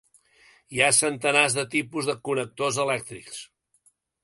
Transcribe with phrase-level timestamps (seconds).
[0.75, 3.45] Hi ha centenars de tipus de connectors elèctrics.